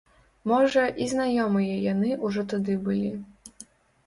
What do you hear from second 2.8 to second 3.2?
былі.